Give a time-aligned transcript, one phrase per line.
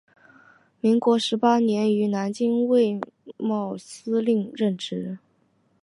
[0.79, 2.99] 民国十八年于南京卫
[3.37, 5.19] 戍司令任职。